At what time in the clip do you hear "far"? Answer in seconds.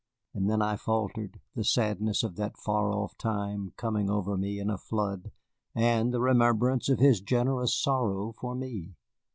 2.57-2.91